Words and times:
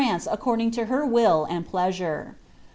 according 0.31 0.71
to 0.71 0.85
her 0.87 1.05
will 1.05 1.45
and 1.45 1.67
pleasure. 1.67 2.35